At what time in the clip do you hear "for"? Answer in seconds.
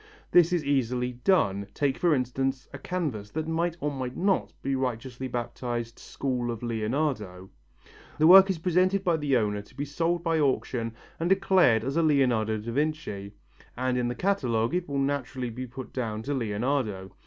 1.95-2.15